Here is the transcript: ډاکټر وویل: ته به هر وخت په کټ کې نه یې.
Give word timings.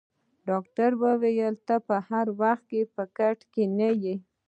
ډاکټر 0.47 0.91
وویل: 1.03 1.53
ته 1.67 1.75
به 1.85 1.97
هر 2.09 2.27
وخت 2.41 2.67
په 2.95 3.03
کټ 3.17 3.39
کې 3.53 3.63
نه 3.77 3.89
یې. 4.03 4.15